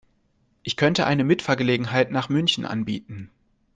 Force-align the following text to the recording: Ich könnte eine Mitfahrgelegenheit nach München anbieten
Ich 0.63 0.77
könnte 0.77 1.05
eine 1.05 1.23
Mitfahrgelegenheit 1.23 2.09
nach 2.09 2.27
München 2.27 2.65
anbieten 2.65 3.29